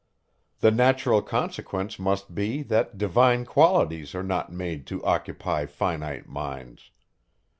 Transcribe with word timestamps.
The 0.61 0.71
natural 0.71 1.21
consequence 1.21 1.99
must 1.99 2.33
be, 2.33 2.63
that 2.63 2.97
divine 2.97 3.45
qualities 3.45 4.15
are 4.15 4.23
not 4.23 4.51
made 4.51 4.87
to 4.87 5.03
occupy 5.05 5.67
finite 5.67 6.27
minds. 6.27 6.89